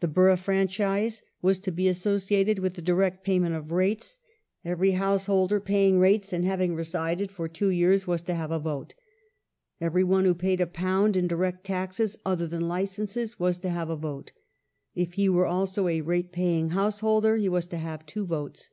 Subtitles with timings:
[0.00, 4.18] The borough franchise was to be associated with the direct pay ment of rates;
[4.62, 8.92] every householder paying rates and having resided for two years was to have a vote;
[9.80, 13.96] every one who paid £1 in direct taxes (other than licenses) was to have a
[13.96, 14.32] vote;
[14.94, 18.68] if he were also a rate paying householder he was to have two votes.